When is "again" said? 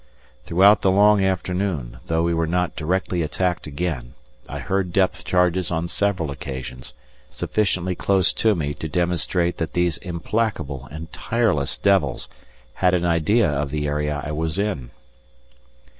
3.67-4.15